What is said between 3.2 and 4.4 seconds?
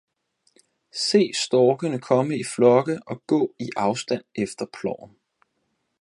gå i afstand